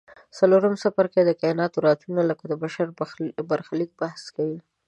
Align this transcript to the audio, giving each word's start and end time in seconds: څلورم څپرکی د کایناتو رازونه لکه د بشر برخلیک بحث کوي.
څلورم 0.37 0.73
څپرکی 0.81 1.21
د 1.25 1.31
کایناتو 1.41 1.83
رازونه 1.87 2.21
لکه 2.29 2.43
د 2.47 2.53
بشر 2.63 2.87
برخلیک 3.51 3.91
بحث 4.01 4.23
کوي. 4.35 4.59